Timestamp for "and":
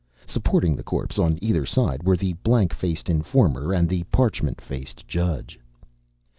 3.71-3.87